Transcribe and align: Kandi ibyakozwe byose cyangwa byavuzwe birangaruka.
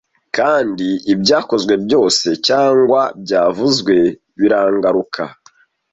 Kandi 0.37 0.87
ibyakozwe 1.13 1.73
byose 1.83 2.27
cyangwa 2.47 3.01
byavuzwe 3.23 3.95
birangaruka. 4.39 5.23